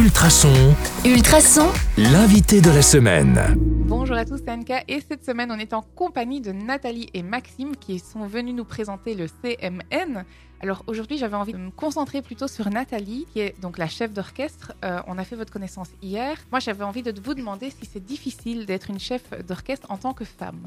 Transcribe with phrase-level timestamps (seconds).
[0.00, 0.74] Ultrason,
[1.04, 1.68] Ultrason,
[1.98, 3.38] l'invité de la semaine.
[3.86, 7.22] Bonjour à tous, c'est Anka et cette semaine on est en compagnie de Nathalie et
[7.22, 10.24] Maxime qui sont venus nous présenter le CMN.
[10.62, 14.14] Alors aujourd'hui j'avais envie de me concentrer plutôt sur Nathalie qui est donc la chef
[14.14, 14.72] d'orchestre.
[14.86, 16.38] Euh, on a fait votre connaissance hier.
[16.50, 20.14] Moi j'avais envie de vous demander si c'est difficile d'être une chef d'orchestre en tant
[20.14, 20.64] que femme.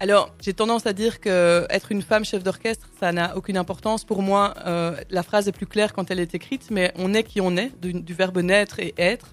[0.00, 4.04] Alors, j'ai tendance à dire que être une femme chef d'orchestre, ça n'a aucune importance.
[4.04, 7.24] Pour moi, euh, la phrase est plus claire quand elle est écrite, mais on est
[7.24, 9.32] qui on est, du, verbe naître et être.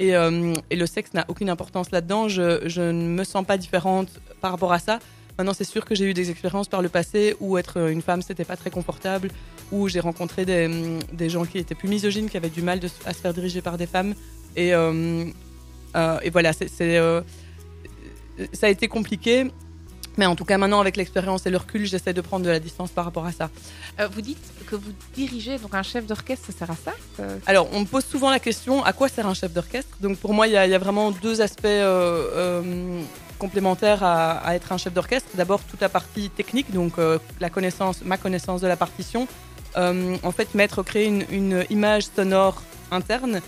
[0.00, 2.26] Et, euh, et le sexe n'a aucune importance là-dedans.
[2.26, 4.08] Je, ne me sens pas différente
[4.40, 4.98] par rapport à ça.
[5.38, 8.22] Maintenant, c'est sûr que j'ai eu des expériences par le passé où être une femme,
[8.22, 9.28] c'était pas très confortable,
[9.70, 13.14] où j'ai rencontré des, des, gens qui étaient plus misogynes, qui avaient du mal à
[13.14, 14.14] se faire diriger par des femmes.
[14.56, 15.24] Et, euh,
[16.22, 16.68] et voilà, c'est,
[18.52, 19.50] ça a été compliqué.
[20.18, 22.60] Mais en tout cas, maintenant, avec l'expérience et le recul, j'essaie de prendre de la
[22.60, 23.50] distance par rapport à ça.
[24.00, 27.38] Euh, vous dites que vous dirigez, donc un chef d'orchestre, ça sert à ça euh...
[27.46, 29.96] Alors, on me pose souvent la question, à quoi sert un chef d'orchestre?
[30.00, 33.02] Donc, pour moi, il y, y, a vraiment deux aspects euh,
[33.38, 35.28] complémentaires à, à, être un chef d'orchestre.
[35.34, 36.94] D'abord, toute la partie technique, donc
[37.40, 39.26] la connaissance, ma connaissance de la partition.
[39.74, 43.40] En fait, mettre, créer une, une image sonore interne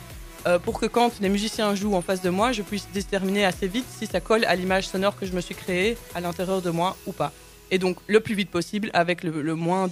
[0.47, 3.67] euh, pour que quand les musiciens jouent en face de moi, je puisse déterminer assez
[3.67, 6.71] vite si ça colle à l'image sonore que je me suis créée à l'intérieur de
[6.71, 7.33] moi ou pas.
[7.71, 9.89] Et donc le plus vite possible, avec le, moins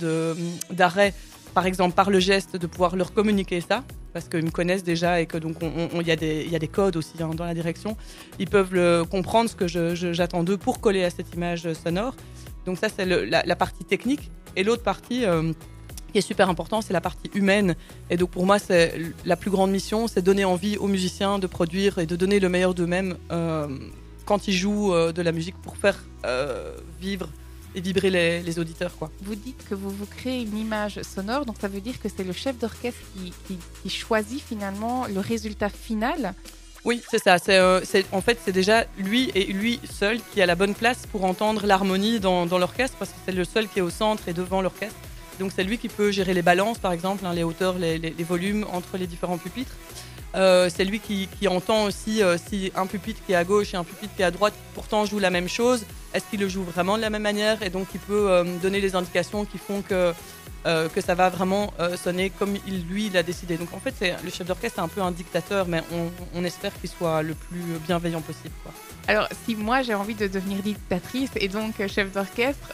[0.70, 1.14] d'arrêt,
[1.54, 5.20] par exemple par le geste, de pouvoir leur communiquer ça, parce qu'ils me connaissent déjà
[5.20, 6.16] et que donc il y, a
[6.58, 7.96] des codes aussi hein, dans la direction.
[8.38, 9.66] Ils peuvent le, comprendre ce que
[10.12, 12.14] j'attends d'eux pour coller à cette image sonore.
[12.66, 14.30] Donc ça c'est la, partie technique.
[14.54, 15.52] Et l'autre partie euh,
[16.12, 17.74] qui est super important, c'est la partie humaine.
[18.10, 21.46] Et donc pour moi, c'est la plus grande mission, c'est donner envie aux musiciens de
[21.46, 23.66] produire et de donner le meilleur d'eux-mêmes euh,
[24.26, 27.28] quand ils jouent euh, de la musique pour faire euh, vivre
[27.74, 28.94] et vibrer les, les, auditeurs.
[28.98, 29.10] Quoi.
[29.22, 32.24] Vous dites que vous vous créez une image sonore, donc ça veut dire que c'est
[32.24, 36.34] le chef d'orchestre qui, qui, qui, choisit finalement le résultat final.
[36.84, 37.38] Oui, c'est ça.
[37.38, 41.24] C'est, en fait, c'est déjà lui et lui seul qui a la bonne place pour
[41.24, 44.34] entendre l'harmonie dans, dans l'orchestre, parce que c'est le seul qui est au centre et
[44.34, 44.98] devant l'orchestre.
[45.42, 48.64] Donc c'est lui qui peut gérer les balances, par exemple, hein, les hauteurs, les, volumes
[48.72, 49.74] entre les différents pupitres.
[50.36, 53.76] Euh, c'est lui qui, entend aussi euh, si un pupitre qui est à gauche et
[53.76, 55.84] un pupitre qui est à droite pourtant joue la même chose.
[56.14, 57.60] Est-ce qu'il le joue vraiment de la même manière?
[57.64, 60.12] Et donc il peut euh, donner les indications qui font que,
[60.64, 63.56] que ça va vraiment sonner comme il, lui il a décidé.
[63.56, 65.82] Donc en fait le chef d'orchestre est un peu un dictateur, mais
[66.36, 68.54] on, espère qu'il soit le plus bienveillant possible.
[69.08, 72.68] Alors si moi j'ai envie de devenir dictatrice et donc chef d'orchestre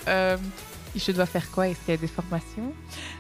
[0.99, 2.73] je dois faire quoi Est-ce qu'il y a des formations?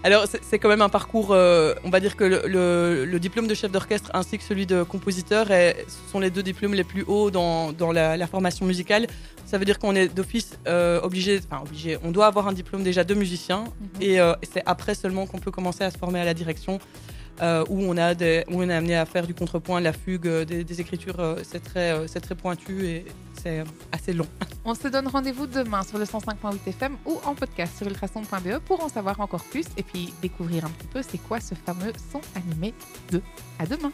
[0.03, 3.47] Alors, c'est quand même un parcours, euh, on va dire que le, le, le diplôme
[3.47, 7.05] de chef d'orchestre ainsi que celui de compositeur est, sont les deux diplômes les plus
[7.07, 9.07] hauts dans, dans la, la, formation musicale.
[9.47, 12.83] Ça veut dire qu'on est d'office euh, obligé, enfin obligé, on doit avoir un diplôme
[12.83, 14.03] déjà de musicien mm -hmm.
[14.09, 16.79] et euh, c'est après seulement qu'on peut commencer à se former à la direction.
[17.41, 20.45] Euh, où, on a où on est amené à faire du contrepoint, la fugue, euh,
[20.45, 23.05] des, des écritures, euh, c'est très, c'est très pointu et
[23.41, 23.63] c'est
[23.93, 24.27] assez long.
[24.65, 28.83] On se donne rendez-vous demain sur le 105.8 FM ou en podcast sur ultrason.be pour
[28.83, 32.21] en savoir encore plus et puis découvrir un petit peu c'est quoi ce fameux son
[32.35, 32.75] animé
[33.11, 33.23] 2.
[33.59, 33.93] À demain!